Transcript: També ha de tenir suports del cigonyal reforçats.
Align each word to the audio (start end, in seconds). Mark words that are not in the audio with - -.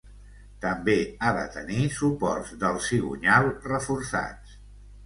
També 0.63 0.95
ha 1.19 1.29
de 1.39 1.43
tenir 1.57 1.85
suports 1.99 2.57
del 2.65 2.83
cigonyal 2.89 3.55
reforçats. 3.71 4.63